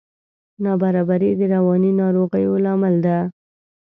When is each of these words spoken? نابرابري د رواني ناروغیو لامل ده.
نابرابري 0.63 1.29
د 1.39 1.41
رواني 1.53 1.91
ناروغیو 2.01 2.53
لامل 2.63 2.95
ده. 3.05 3.17